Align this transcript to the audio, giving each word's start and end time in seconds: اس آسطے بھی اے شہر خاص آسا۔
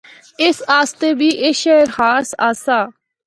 اس 0.45 0.57
آسطے 0.79 1.09
بھی 1.19 1.29
اے 1.41 1.49
شہر 1.61 1.85
خاص 1.97 2.27
آسا۔ 2.47 2.79